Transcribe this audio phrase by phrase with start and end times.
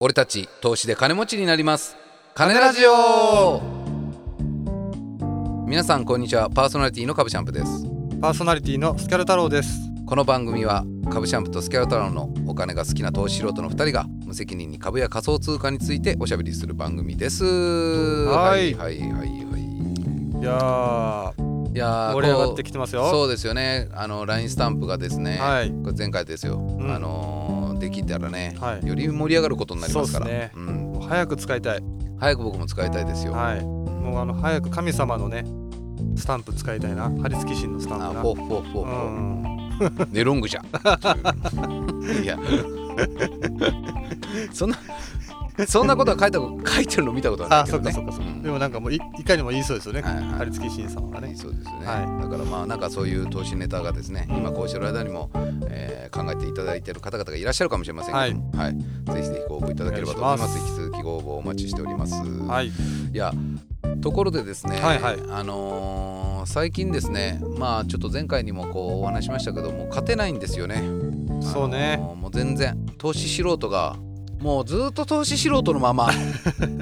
[0.00, 1.96] 俺たち投資で金持ちになります。
[2.32, 3.60] 金ラジオ。
[5.66, 6.48] 皆さんこんにちは。
[6.48, 7.84] パーソナリティの株シャンプです。
[8.20, 9.80] パーソナリティのスキャル太郎です。
[10.06, 17.44] この番組は株シャンプとスキャル太郎のお金が好きな投資素人の2人が無責任に株や仮想通貨についておしゃべりする番組です。
[17.44, 18.74] はい。
[18.74, 19.28] はいはいはい
[20.40, 21.74] いやー。
[21.74, 23.04] いやー盛り上がってこきてますよ。
[23.08, 23.88] うそうですよね。
[23.92, 25.72] あの LINE スタンプがですね、はい。
[25.72, 26.88] これ前回ですよ、ん。
[26.88, 31.82] あのーできたらね、はいより盛り上がることになりますからそうん、早く使いたい。
[32.18, 33.60] 早く僕も使いたいですよ、はい。
[33.64, 35.44] もうあの早く神様のね
[36.16, 37.10] スタンプ使いたいな。
[37.10, 38.10] 張り付き神のスタンプな。
[38.10, 40.12] あフォーフォーフォーフうォーん。
[40.12, 40.64] ネロングじゃん
[42.22, 42.38] いや
[44.52, 44.76] そんな
[45.66, 47.92] そんなことは書いた書いてるの見たことあ、けどね。
[47.92, 48.30] そっかそっかそっか。
[48.30, 48.42] うん。
[48.42, 50.02] でもなんかもういいかにも言いそうですよね。
[50.02, 50.24] はいはい。
[50.24, 51.34] 張り付き神様がね。
[51.34, 55.30] そうですよね、はだからまあなんかそういう投資ネタがですね今こうしてる間にも、
[55.68, 58.72] えー考えていただいている方々がいらっしゃるかもしれませんけども、はい。
[58.72, 60.58] ぜひぜひご応募いただければと思います。
[60.58, 62.68] 引き続きご応募お待ちしております、はい。
[62.68, 62.72] い
[63.12, 63.32] や
[64.00, 65.18] ところでですね、はいはい。
[65.30, 70.82] あのー最近ですねまあちょっと前回にもこうお話ししましたけども勝てないんですよね。
[71.42, 71.98] そうね。
[71.98, 73.96] あのーもう全然投資素人が
[74.40, 76.10] もうずっと投資素人のまま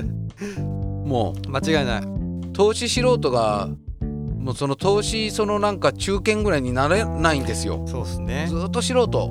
[1.04, 2.02] も間違いない。
[2.02, 3.68] う投資素人が
[4.00, 8.66] もうその投資そのなんか中堅ぐらいになれないんですよそうですねず。
[8.66, 9.30] っと素人、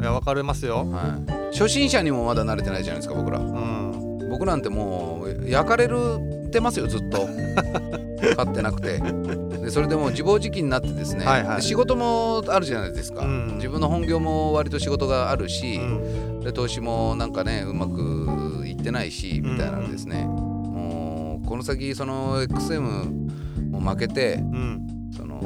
[0.00, 0.86] いやわかりますよ。
[0.90, 1.18] は
[1.52, 4.28] い、初心者にもまだ慣れてないじゃないですか僕らうん。
[4.30, 5.96] 僕なんてもう焼かれる
[6.50, 7.28] てますよずっと
[8.36, 8.98] 買ってなくて
[9.62, 16.40] でそれでもう自暴自棄になってですね、はいはいで仕事もあるじゃないですか、うん自分の本業も割と仕事があるしう、ん。
[16.40, 24.86] で投資もなんかねうまくいってないしみたいなのですね、もうこの先その XM も負けてうん。
[25.14, 25.40] その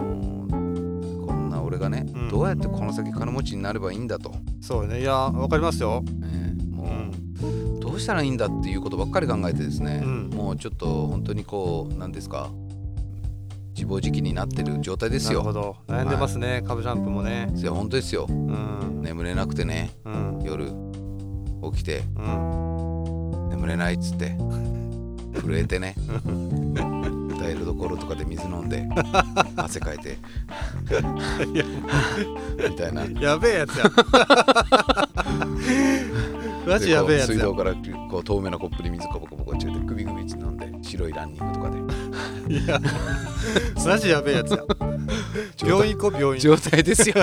[1.27, 5.01] こんな俺がね、うんどうやってこの先金持ちになればいいんだと、そうね。
[5.01, 6.03] いやわかりますよ。
[6.03, 7.11] ねうもん。
[7.79, 12.51] うどうしたらいいんだっていうことばっかり考えてですね、うんもうちょっと本当にこう何ですか
[13.75, 15.41] 自暴自棄になってる状態ですよ。
[15.43, 15.77] なるほど。
[15.89, 16.63] 悩んでますね。
[16.67, 17.53] 株ジャンプもね。
[17.57, 19.03] いや本当ですようん。
[19.03, 20.43] 眠れなくてねうん。
[20.45, 20.67] 夜
[21.73, 23.49] 起きてうん。
[23.51, 24.37] 眠れないっつって
[25.41, 25.95] 震えてね
[27.41, 28.89] 台所とかで水飲んで
[29.57, 30.17] 汗かいて
[32.71, 33.85] みたいなやべえやつや。
[36.67, 37.55] マジやべえやつ水道。
[37.55, 37.75] から
[38.11, 41.79] こう透明なコップに水コポコポコ入れてグビグビって飲んで白いランニングとかで
[42.49, 42.81] いや、
[43.85, 44.59] マジやべえやつや。
[45.65, 46.41] 病院行こう、病院。
[46.41, 47.15] 状態ですよ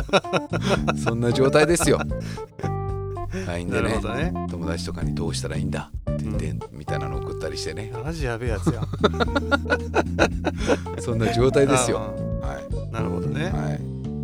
[1.03, 1.99] そんな状態ですよ
[3.47, 4.33] LINE でねね。
[4.49, 5.89] 友達とかにどうしたらいいんだ？
[6.09, 8.81] って言って、みたいなの送ったりしてねマジやべえやつや。
[10.99, 11.99] そんな状態ですよ
[12.43, 12.91] あはー。
[12.91, 13.51] なるほどね。
[13.53, 13.79] い、はい、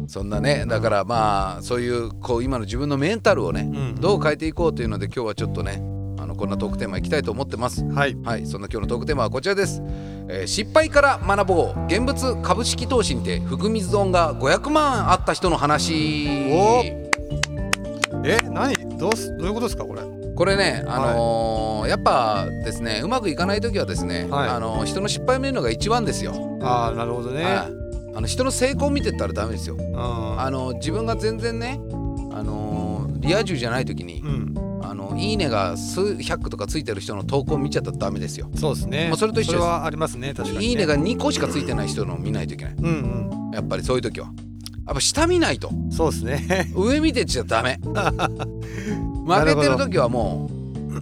[0.08, 5.81] そんなねだからまあそういうこう今の自分のメンタルをねうんどう変えていこうというので今日はちょっとね
[6.38, 7.84] こんなトークテーマいきたいと思ってます。
[7.84, 8.16] はい。
[8.24, 8.46] はい。
[8.46, 9.81] そんな今日のトークテーマはこちらです、
[10.30, 11.86] えー失敗から学ぼう。
[11.88, 16.28] 現物株式投資にて含み損が500万あった人の話。
[16.52, 16.84] お。
[18.24, 18.97] え、何？
[18.97, 20.02] どうすどういうことですか、これ？
[20.36, 24.50] これね、あのーやっぱですねうまくいかない時はですね、はい。
[24.50, 27.44] あのー人の失敗を見るのが一番ですよ、ああ、なるほどね。
[27.44, 27.53] はい。
[28.16, 30.40] あの人の成功を見てったらダメですよ、うん。
[30.40, 31.80] あのー自分が全然ね、
[32.31, 34.53] あのーリア充じゃない時に、うん。
[35.17, 39.07] いいねが数百とかついてる人の投稿を見ちゃったらダメですよ、そうですね。
[39.09, 40.66] まあそれと一緒ですはありますね、確かに、ね。
[40.66, 44.28] いいねが2個しかついてない人のを見ないといけないうんやっぱりそういう時は
[44.85, 45.91] やっぱ下見ないとうん。
[45.91, 46.72] そうですね。
[46.75, 50.57] 上見てちゃダメ 負けてる時はもう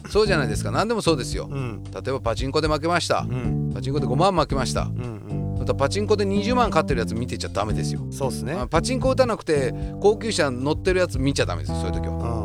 [0.09, 1.83] そうじゃないですか何でもそうですようん。
[1.83, 3.71] 例えばパチンコで負けましたうん。
[3.73, 8.11] パチンコで5万負けましたうんまたパチンコで20万勝ってるやつ見てちゃダメですよ、うん。
[8.11, 8.53] そうですね。
[8.53, 12.44] あパチンコ打たなくて高級車乗ってるやつ見ちゃダメですよそういう時は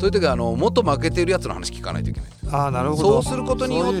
[0.00, 3.02] そういう時はあのもっと負けてるやつの話聞かないといけないああ、なるほど。
[3.02, 4.00] そうすることによっ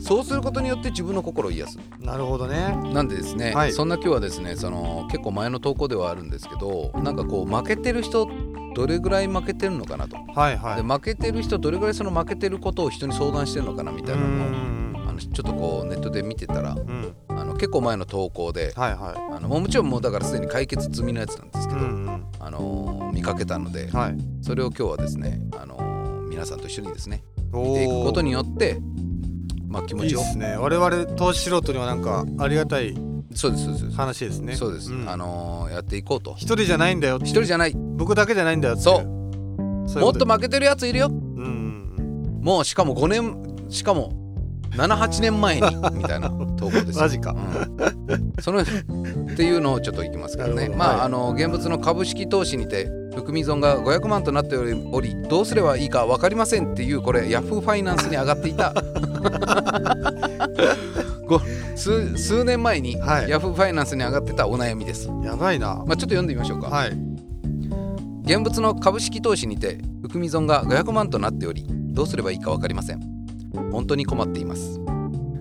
[0.00, 2.76] そうすることによって自分の心を癒すなるほどね。
[2.92, 8.28] なんでですね、はいそんな今日はですねその結構前の投稿ではあるんですけどなんかこう負けてる人
[8.74, 10.76] どれぐらい負けてるのかなと、はいはい。
[10.76, 14.71] で負けてる人どれぐらいその負けてることを人に相談してるのかなみたいなのを
[15.12, 17.14] うんあのちょっとこうネットで見てたらうん。
[17.28, 21.68] あの結構前の投稿ではいはあのもうもちろんもうだからすでに解決済みのやつなんですい。
[21.68, 22.24] けど、うんうん。
[22.38, 24.16] あの見かけたのではい。
[24.42, 27.22] それを今日はですね、あの皆さんと一緒にですね
[27.52, 28.78] お見ていくことによって
[29.68, 30.56] まあ気持ちをいいですね。
[30.56, 32.94] 我々投資素人にはなんかありがたい
[33.34, 34.56] そうですそうです話ですね。
[34.56, 37.18] そうです、んあのやっていこうと一人じゃないんだよ。
[37.18, 38.84] 一人じゃない僕だけじゃないんだよってい。
[38.84, 42.40] そうもっ負けてるやついるようん。
[42.42, 44.12] もうしかも5年しかも
[44.76, 47.02] 78年前にみたいな投稿ですよ。
[47.02, 47.32] マジか。
[47.32, 47.36] う
[48.16, 48.32] ん。
[48.40, 48.64] そのっ
[49.36, 50.54] ていうのをちょっといきますからね。
[50.54, 50.96] なるほどはい。
[50.96, 58.72] まああの現物の株式投資にて含み損が500万となっておりどうすればいいか分かりませんっていうこれヤフーファイナンスに上がっていた。
[61.28, 61.40] ご
[61.76, 63.30] 数数年前にはい。
[63.30, 65.82] ヤフーファイナンスに上がってたお悩みです、やばいな。
[65.86, 66.90] まあ、ちょっと読んでみましょうか、はい。
[68.24, 73.11] 現物の株式投資にて含み損が500万となっておりどうすればいいか分かりません
[73.70, 74.80] 本当に困っています。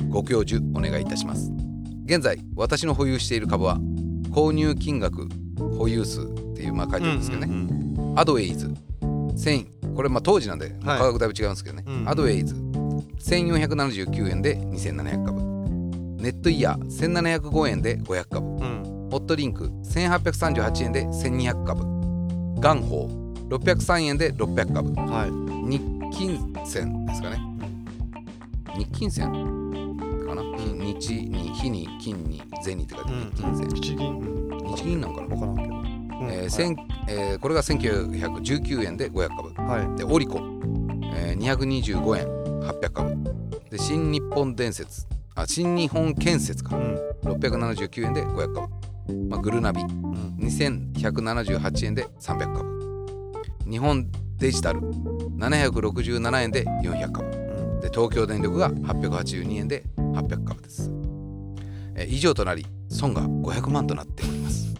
[0.09, 1.51] ご教授お願いいたします。
[2.05, 3.77] 現在私の保有している株は
[4.31, 5.27] 購入金額
[5.77, 6.25] 保有数っ
[6.55, 8.73] ていうまあ書いてるんですけどね、うんうんアドウェイズ。
[9.01, 12.55] 1000これまあ当時なんでまあ価格だいぶ違うんですけどね、うんアドウェイズ。
[12.55, 15.41] 1479円で2700株。
[16.21, 18.47] ネットイヤー1705円で500株。
[18.47, 19.09] うん。
[19.11, 21.83] ホットリンク1838円で1200株。
[22.59, 24.93] ガンホー603円で600株。
[24.93, 25.69] はい。
[25.69, 25.81] 日
[26.11, 27.39] 金銭ですかね
[28.77, 29.31] 日金銭
[30.25, 35.75] かな、日に日に金に銭って書いてうん日金銭、日銀うん日銀なんかな、分からんけど。
[35.75, 36.29] うん。
[36.31, 36.75] えー千
[37.07, 39.61] えーこれが1919円で500株。
[39.61, 39.97] はい。
[39.97, 40.39] でオリコ、
[41.15, 42.27] えー、225円
[42.61, 43.15] 800株。
[43.69, 45.07] で新日本伝説。
[45.35, 46.75] あ新日本建設か。
[46.75, 46.97] うん。
[47.23, 49.81] 679円で500株、まあ、グルナビ。
[49.81, 50.35] うん。
[50.41, 52.71] 2178円で300株。
[53.69, 54.07] 日本
[54.37, 54.81] デジタル。
[54.81, 57.27] 767円で400株。
[57.35, 57.40] うん
[57.81, 60.89] で東京電力が882円で800株です、
[61.95, 64.73] えー以上となり損が500万となっております。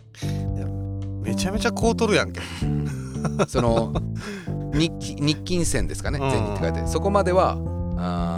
[1.21, 2.41] めちゃめちゃこうとるやんけ。
[3.47, 3.93] その
[4.73, 6.31] 日記日金銭ですかねうん。
[6.31, 6.87] 銭って書いて。
[6.87, 7.57] そこまでは
[7.97, 8.30] あー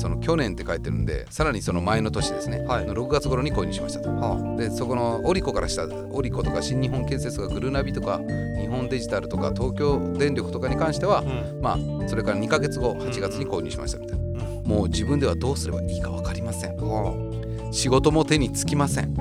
[0.00, 2.86] その去年って書いてるんでさらにその前の年ですね、はい。
[2.86, 4.00] の6月頃に購入しました。
[4.00, 8.18] とはでそこのオリコからしたオリコとか新日本建設とかグルナビとか
[8.58, 11.60] 日本デジタルとか東京電力とかに関してはあうん。
[11.60, 14.44] まあそれから2ヶ月後8月に購入しましたみたいな。
[14.64, 16.76] もう自分ではどうすればいいか分かりません。
[16.76, 19.14] は仕事も手につきません。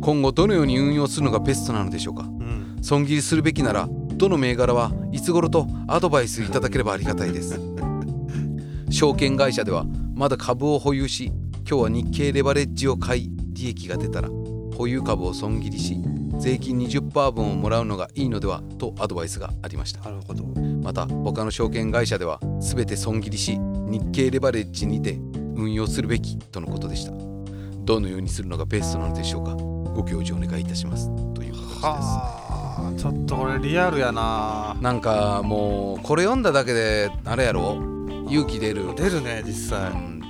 [0.00, 2.22] 今後どのように運用するのがベストなのでしょうか。
[2.22, 2.78] あうん。
[2.82, 7.60] 損切りするべきならどの銘柄はいつ頃とアドバイスいただければありがたいです。
[8.90, 9.84] 証券会社では
[10.16, 14.30] まだ株を保有し今日は日経レバレッジを買い利益が出たら
[14.74, 16.00] 保有株を損切りし
[16.38, 20.00] 税金20%分をもらうのがいいのではとアドバイスがありました。
[20.00, 20.44] なるほど。
[20.82, 25.18] また他の証券会社では全て損切りし日経レバレッジにて
[25.54, 27.12] 運用するべきとのことでした。
[27.84, 29.54] どのようにするのがベストなのでしょうか。
[29.54, 31.10] ご教授お願いいたします。
[31.34, 31.84] という形です。
[31.84, 34.78] はあちょっとこれリアルやな。
[34.80, 37.95] なんかもうこれ読んだだけであれやろ
[38.28, 39.90] 勇気出る、出るね実際。
[39.90, 40.20] うん。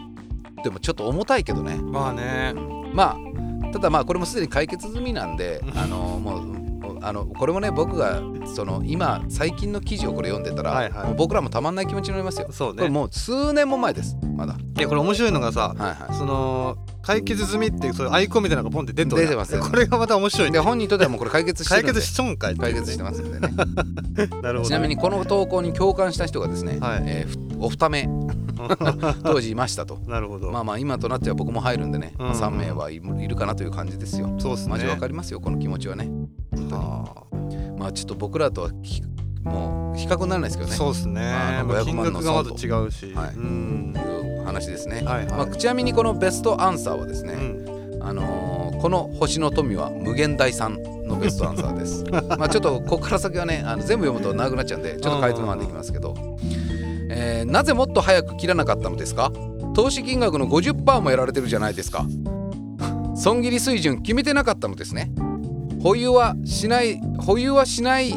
[0.62, 1.76] でもちょっと重たいけどね。
[1.76, 2.54] まあね。
[2.92, 5.78] まあただまあこれもすでに解決済みなんでうん。
[5.78, 6.56] あのもう
[7.02, 11.06] あのこれもね僕がその今最近の記事をこれ読んでたら、はいはい。
[11.08, 12.48] もう僕らもたまんない気持ちになりますよ。
[12.50, 12.78] そうね。
[12.78, 14.16] これもう数年も前です。
[14.34, 14.56] まだ。
[14.76, 20.48] いやこれ面白いのがさはいはその解決済みっていうそういうアイコンみたいなのがポンって出てる出てますこれがまた面白い。
[20.48, 23.48] いねで本人にとってはもうこれ解決して解決しちょんかい解決してますんでね。
[24.42, 27.02] なるほどちなみにこの投稿に共感した人がですね、はい。
[27.06, 28.08] えーふお二目。
[29.22, 29.98] 当時いましたと。
[30.06, 30.50] なるほど。
[30.50, 34.34] まあまあ今となっては僕も入るんでね、うん3名はいるかなという感じですよ。
[34.38, 34.70] そうっすね。
[34.70, 36.08] マジわかりますよこの気持ちはね。
[36.70, 37.26] は
[37.78, 39.02] まあちょっと僕らとはひ
[39.44, 40.74] もう比較にならないですけどね。
[40.74, 41.20] あそうっすね。
[41.20, 42.50] 500まあ金万の損と。
[42.66, 43.12] 違うし。
[43.14, 43.34] はい。
[43.34, 43.94] うん。
[43.96, 45.26] いう話ですね、はいはい。
[45.26, 48.02] まあ、ちなみにこのベストアンサーはですね、うん。
[48.02, 52.04] あのーこの星の富は無限大さんのベストアンサーです。
[52.38, 56.14] まあちょっとここから先はねあの全部読むと長くなっちゃうんでちょっと回答までいきますけど、
[57.18, 59.32] えーなぜもっと早く切らなかったのですか？
[59.74, 62.06] 投資金額の50%もやられてるじゃないですか。
[63.16, 65.10] 損切り水準決めてなかったのですね。
[65.82, 68.14] 保有はしない保有はしない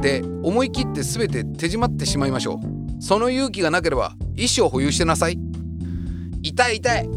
[0.00, 3.02] で思い切って全て手締まってしまいましょう。
[3.02, 5.38] その勇気がなければ一生保有してなさい。
[6.42, 7.04] 痛い痛い。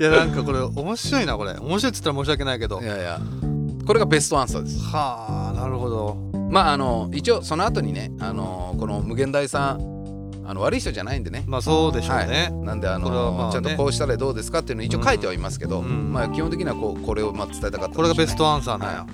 [0.00, 1.52] いやなんかこれ面白いなこれ。
[1.58, 2.80] 面白いっつったら申し訳ないけど。
[2.80, 3.20] いやいや。
[3.86, 4.78] これがベストアンサーです。
[4.80, 11.44] はあなるほどまああの一応その後にねあのこの無限大さんあの悪い人じゃないんでね。
[11.46, 12.28] まあそうでしょうはい。
[12.28, 13.52] ね、なんであのあね。
[13.52, 19.06] ちゃんとこうしたらどうですかっていうのを一応書いてはいますけど、うんまあ基本的にはこうこれをまあ伝えたかったこれがベストアンサーなんや、は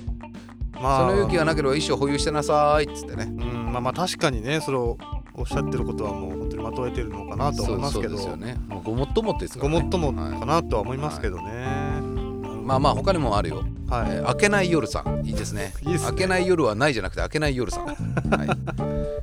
[0.83, 3.29] まあその勇気がなければ一生保有してなさいっつってね。
[3.31, 4.99] うんまあまあ確かにねそれを
[5.35, 8.17] おっしゃってることはもう本当にまとえてるのかなと思いますけど。
[8.19, 8.57] そうですよね。
[8.83, 11.43] ごもっともってですから、ね、ごもっともはいかなとは思いますけどね、
[12.69, 15.25] まあまあ他にもあるよ、はい、えー明けない夜さん。
[15.25, 15.73] いいですね。
[15.83, 16.11] いいですね。
[16.13, 17.97] 明けない夜はないじゃなくて明けない夜さん、 はい。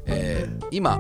[0.08, 0.98] えー今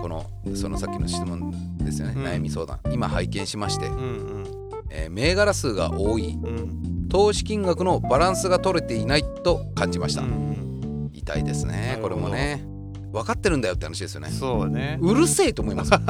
[0.00, 0.24] この
[0.54, 2.24] そのさっきの質問ですよね、うん。
[2.24, 2.78] 悩み相談。
[2.92, 4.44] 今拝見しまして、うん
[4.90, 6.38] えー銘柄数が多い。
[6.40, 6.46] うん。
[6.46, 12.62] うん投資金額のバランスが取れていないと感じました、うん痛いですなねこれもね
[13.12, 14.28] 分かってるんだよって話ですよね。
[14.28, 14.98] そうね。
[15.00, 16.00] うるせえと思いますよ。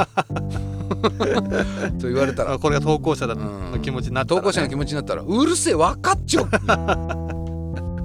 [2.01, 2.55] と言われたら。
[2.55, 3.73] あこれが投稿者だうん。
[3.73, 6.49] の気持ちになったら、ね、投稿者の気持ちになったらうるせえ分かっちゃう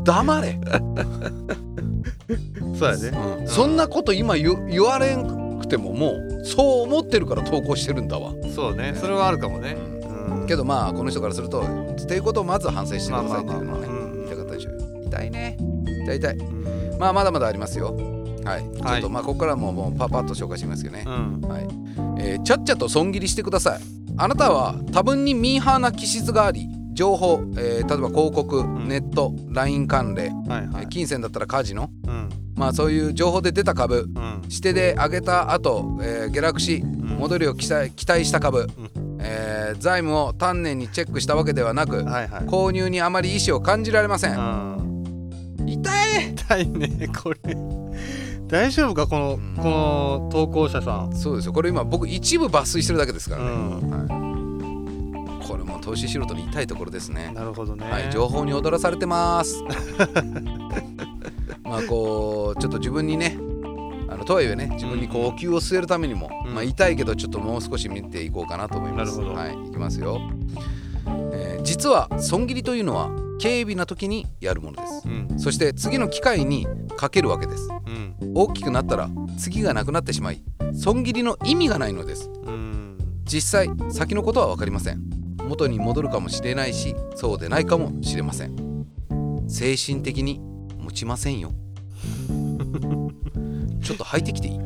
[0.04, 0.60] 黙れ、
[2.78, 3.08] そうやね。
[3.40, 3.48] うん。
[3.48, 8.94] そんなこと今言言われんくてももうそう思ってるから投稿してるんだわ、そうね。
[8.96, 9.78] それはあるかもね。
[10.38, 10.48] うん。
[10.48, 13.98] けどまあこの人からするとっていうことをまず反省してくださいっていうのをねまあまあまあ。
[13.98, 14.14] まあうん。
[14.18, 14.72] 言いたかったでしょ。
[15.08, 15.58] 痛いね。
[16.04, 16.36] 痛い痛い。
[16.36, 16.44] う
[16.96, 17.00] ん。
[17.00, 17.96] まあまだまだありますよ
[18.46, 21.42] はい、ちょっとはいまあここからももうパパッと紹介しますけどね、うん。
[21.42, 21.68] はい。
[22.20, 23.80] えーちゃっちゃと損切りしてください。
[24.18, 28.88] あなたは多分にミーハーな気質があり情報、えー例えば広告、ん。
[28.88, 30.84] ネット LINE 関連、はいはい。
[30.84, 31.90] えー金銭だったらカジノ。
[32.08, 32.30] うん。
[32.56, 34.42] まあそういう情報で出た株うん。
[34.44, 37.18] 指定で上げた後、えー下落しん。
[37.20, 38.68] 戻りを期待期待した株、
[39.20, 42.46] えー財務を丹念にチェックしたわけではなくはいはい。
[42.46, 44.36] 購入にあまり意思を感じられません。
[44.38, 45.70] うん。
[45.70, 46.32] 痛い。
[46.34, 47.40] 痛いねこれ
[48.54, 49.56] 大丈夫かこのうん。
[49.56, 51.16] この投稿者さん。
[51.16, 51.54] そうですよ。
[51.54, 53.90] これ今僕一部抜粋してるだけですからね、うん。
[53.90, 57.32] はい、これも投資素人に痛いところですね。
[57.34, 57.90] なるほどね。
[57.90, 59.64] はい、情報に踊らされてます。
[61.66, 63.40] まあこうちょっと自分にね
[64.08, 66.54] あのとはいえね自分にこうお灸を据えるためにも、うん。
[66.54, 69.18] まあ痛いけどちょっともう少し見ていこうかなと思います。
[69.18, 69.40] なるほど。
[69.40, 70.22] はい、いきますよ、
[71.08, 73.10] えー実は損切りというのは
[73.42, 75.08] 軽微な時にやるものです。
[75.08, 75.40] うん。
[75.40, 77.68] そして次の機会にかけるわけです。
[77.88, 78.03] うん
[78.34, 80.42] 大きくなったら次がなくなってしまい
[80.74, 82.30] 損切りの意味がないのです。
[82.46, 82.98] うん。
[83.26, 85.02] 実際先のことは分かりません。
[85.48, 88.56] 元に戻るかもしれないしそうでないかもしれません。
[89.48, 90.40] 精神的に
[90.80, 91.52] 持ちませんよ。
[93.84, 94.60] ちょっと吐いてきていい？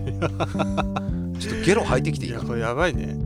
[1.40, 3.18] ちょっとゲロ吐いてきていいかいやこれやばいね。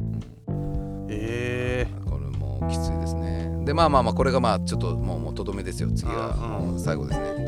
[1.10, 3.62] えこれもうきついですね。
[3.66, 5.90] でまあまあまあこれがまあちょっともうもうとどめですよ。
[5.94, 7.46] 次がうんうんもう最後ですね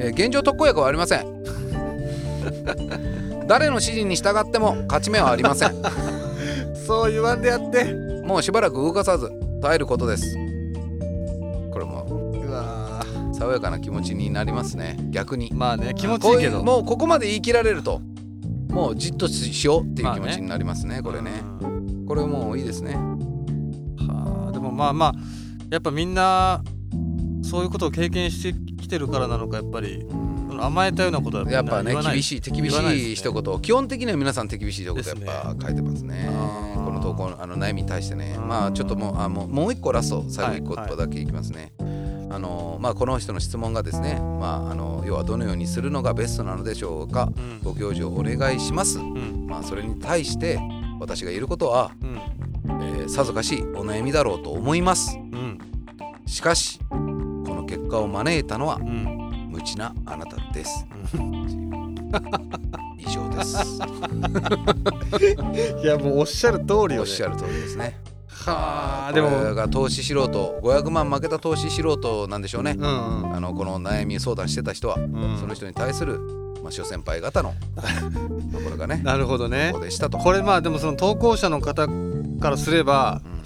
[0.00, 1.26] えー現状特効薬はありません。
[3.46, 5.70] 誰の指示に従っても勝ち目はありません。
[5.70, 8.08] ー、 そう言わんでやって。
[8.24, 9.30] もうしばらく動かさず
[9.62, 10.36] 耐えることです。
[11.72, 13.02] これもうわ
[13.32, 14.98] 爽やかな気持ちになりますね。
[15.10, 15.50] 逆に。
[15.54, 16.62] まあね気持ちいいけど。
[16.62, 18.00] もうここまで言い切られると
[18.68, 21.30] もうじっとしようっていう気持ちになりますね,、これね。
[21.62, 22.06] うん。
[22.06, 22.94] これもういいですね。
[23.96, 25.14] はあでもまあまあ
[25.70, 26.62] やっぱみんな
[27.42, 30.06] そういうことを経験してきてるからなのかやっぱり
[30.60, 36.28] 甘えたようなことはやっぱね厳しい手厳しい一言、基本的には皆さん手厳しい一言やっぱ書いてますね。
[36.74, 38.34] この投稿あの悩みに対してね。
[38.38, 38.48] うん。
[38.48, 41.72] まあちょっともうあもうもう一個ラスト最後一個はいだけいきますね、
[42.30, 44.18] あのまあこの人の質問がですね。
[44.18, 47.30] まああの要はどのようにするのがベストなのでしょうか。
[47.36, 47.60] うん。
[47.62, 48.98] ご教授をお願いします。
[48.98, 49.46] うん。
[49.48, 50.58] まあそれに対して
[50.98, 52.16] 私が言えることは、うん。
[52.82, 55.16] えーさぞかしお悩みだろうと思います。
[55.16, 55.58] うん。
[56.26, 56.78] しかし
[57.88, 59.48] この結果を招いたのはうん。
[59.50, 60.86] 無知なあなたです。
[61.14, 61.94] う ん
[62.98, 63.80] 以上です。
[65.82, 67.98] いやもうおっしゃる通りよ、ね、おっしゃる通りですね。
[68.28, 69.30] はあででも。
[69.30, 73.34] もが投資素人500万負けた投資素人なんでしょうね、うんうん。
[73.34, 75.38] あのこの悩み相談してた人は、うん。
[75.40, 76.20] その人に対する、
[76.62, 77.54] まあ、諸先輩方の
[78.52, 79.70] ところがねなるほどね。
[79.72, 80.18] ここでしたと。
[80.18, 81.88] これまあでもその投稿者の方
[82.38, 83.37] からすれば、うん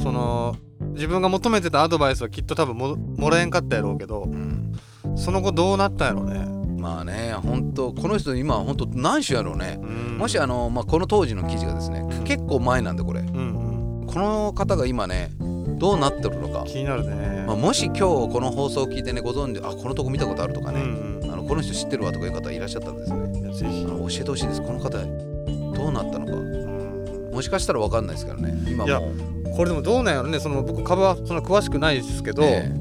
[0.93, 4.73] 自分が求めてたアドバイスはきっと多分ももらえんかったやろうけどうん
[5.17, 6.47] その後どうなったんやろうね、
[6.81, 10.19] まあね本当この人今本当何種やろうね、うん。
[10.19, 12.25] もしあの、まあ、この当時の記事がですね、うん。
[12.25, 13.21] 結構前なんでこれ。
[13.21, 14.07] うんうん。
[14.07, 15.31] この方が今ね
[15.79, 21.21] どうなってるのか、気になるね、まあ、もし今日この放送を聞いてねご存知あこのとこ見たことあるとかうね、ん。
[21.25, 23.53] あのこの人知ってるわとかいう方いらっしゃったらですね。
[23.53, 23.85] ぜひ。
[23.85, 24.63] あ、の教えてほしいです。
[24.63, 26.33] この方どうなったのか。
[26.33, 27.31] うん。
[27.33, 28.55] もしかしたら分かんないですからね。
[28.71, 30.40] 今もこれでもどうなんやろね。
[30.40, 32.73] その僕株はそんな詳しくないですけど、え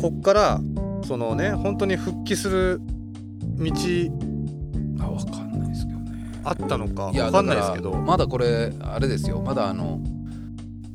[0.00, 0.60] こっから
[1.06, 2.80] そのね本当に復帰する
[3.58, 4.10] 道え
[5.00, 6.40] あ分かんないですけどね。
[6.44, 7.92] あったのか分かんないですけど。
[7.94, 9.40] まだこれあれですよ。
[9.40, 10.00] まだあの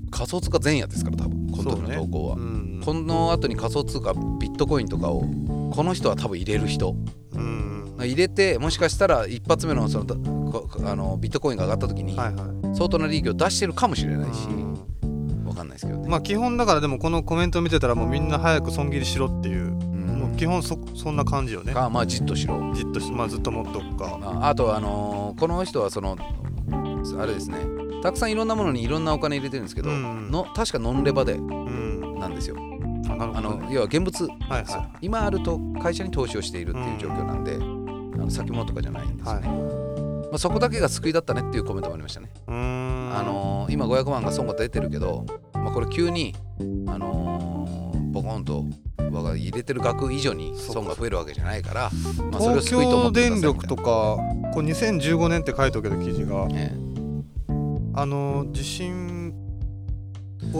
[0.09, 5.21] 仮想通貨前夜ですから多分この時の投稿は、うんこの後に仮想通貨ビットコインとかを
[5.71, 6.95] この人は多分入れる人。
[7.35, 10.05] うん入れてもしかしたら一発目のその
[10.89, 14.47] あのビットコインが上がった時に相当な利益を出してるかもしれないし。
[14.47, 14.70] うん
[15.51, 20.20] 分かんないですけどね、まあ基本だからでもこのコメント見てたらもうみんな早く損切りしろっていう、うん。
[20.20, 21.74] もう基本そそんな感じよね。
[21.74, 22.72] かまあじっとしろ。
[22.74, 24.20] じっとしまあずっと持っとくか。
[24.24, 26.17] ああとあのーこの人はその
[27.20, 27.58] あれですね。
[28.03, 30.31] たくさんいろんなものにいろんなお金入れてるんですけど、うん。
[30.31, 32.20] の確かノンレバでうん。
[32.20, 32.55] なんですよ。
[33.10, 34.27] あなるあの要は現物。
[34.27, 37.58] はいは今あると会社に投資をしているっていう状況なんで、あ
[38.24, 39.48] の先物とかじゃないんですよね、
[40.31, 46.35] まあ、そこだけが救いだったねっていうコメントもありましたね、あのー今500万が損が出てるけど、まあ、これ急に
[46.88, 48.65] あのーボコンと
[48.97, 51.89] 我が入れてる額以上に損が増えるわけじゃないから、
[52.31, 54.17] まあ、それを東救いと思京って電力とか
[54.53, 56.47] これ2015年って書いておけど記事が。
[56.51, 56.73] え
[57.93, 59.33] あの地震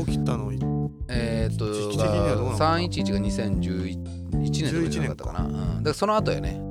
[0.06, 0.60] 起きたのい
[1.08, 6.71] えーっと時期的にはどうなのかな？311が2011年とかじゃなかったかな、うん、だからその後やね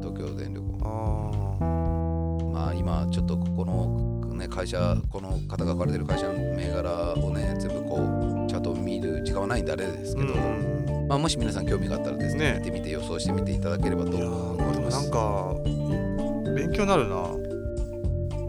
[2.60, 11.08] まあ今ちょっとここの、ね、会社この方が書かれてる会社の銘柄をね全部こうちゃんと見る時間はないんであれですけど、うん。
[11.08, 12.58] まあ、もし皆さん興味があったらですねね。
[12.58, 15.00] 見てみて予想してみていただければと思います。
[15.02, 17.16] なんかい勉強になるな。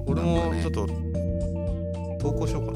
[0.05, 0.87] 俺もちょっと
[2.19, 2.71] 投稿しようか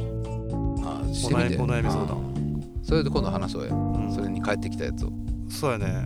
[0.82, 1.58] な、あしてみて。
[1.58, 2.18] お悩み相談。
[2.20, 2.36] うん
[2.84, 4.12] それで今度話そうやうん。
[4.14, 5.10] それに帰ってきたやつを。
[5.50, 6.06] そうやね。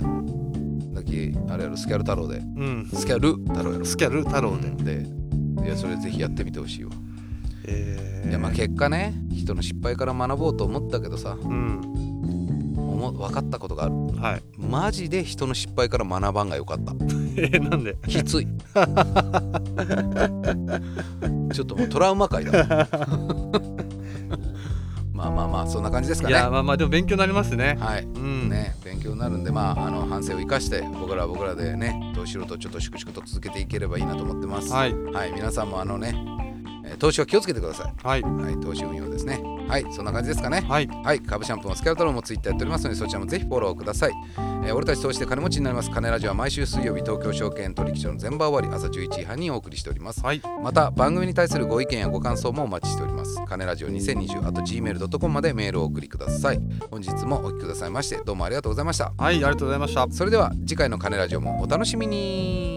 [0.93, 2.37] だあれやろスキャル太郎で。
[2.37, 2.89] うん。
[2.93, 3.85] スキャル太郎やろ。
[3.85, 4.77] スキャル太郎で、うん。
[4.77, 5.18] で
[5.63, 6.91] いやそれぜひやってみてほしいわ、
[7.65, 11.81] えー、いやまあ結果ね人の失敗から学ぼうと思ったけどさうん。
[12.99, 13.93] 思分かったことがある。
[14.19, 14.41] はい。
[14.57, 16.91] マジで人の失敗から学ばんがよかった。
[17.37, 17.95] えー、なんで？
[18.07, 18.47] きつい。
[21.53, 22.51] ちょっともうトラウマ界だ。
[25.13, 26.33] まあまあまあそんな感じですかね。
[26.33, 27.77] いやまあまあでも勉強になりますね。
[27.79, 28.03] はい。
[28.03, 28.49] うん。
[28.49, 34.73] ね勉強になるんでまああの反省を生かして僕らは僕らでね投資ろとちょっと粛々と続けていければいいなと思ってます。
[34.73, 34.93] はい。
[34.93, 35.31] はい。
[35.31, 36.13] 皆さんもあのね
[36.85, 38.23] えー投資は気をつけてくださはいい。
[38.23, 38.59] はい。
[38.59, 40.65] 投資運用ですねはいそんな感じですかね。
[40.67, 40.87] はい。
[40.87, 44.11] はい、株シャンプーもスキャルトロンもツイッターやっておりますのでそちらもぜひフォローください、
[44.65, 45.91] えー俺たち投資で金持ちになります。
[45.91, 50.23] 金ラジオは毎週水曜日東京証券取引所の全場終わり朝11時半にお送りしております。
[50.23, 50.41] はい。
[50.63, 53.37] また番組に対するご意見やご感想もお待ちしております。
[53.47, 56.59] 金ラジオ2020あと gmail.com までメールをお送りください。
[56.89, 59.13] 本日もお聞きくださいましてどうもありがとうございました。
[59.17, 60.07] はいありがとうございました。
[60.11, 62.68] それでは次回の金ラジオもお楽しみに